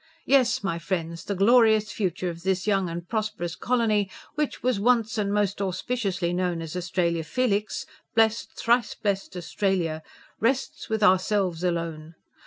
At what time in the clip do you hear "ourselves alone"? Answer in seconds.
11.03-12.15